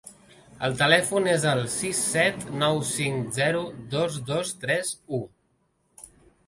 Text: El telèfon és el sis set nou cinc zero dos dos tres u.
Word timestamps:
El 0.67 0.71
telèfon 0.77 1.29
és 1.33 1.45
el 1.51 1.61
sis 1.75 1.99
set 2.15 2.47
nou 2.65 2.81
cinc 2.95 3.31
zero 3.37 3.63
dos 3.95 4.19
dos 4.33 4.57
tres 4.65 4.95
u. 5.21 5.23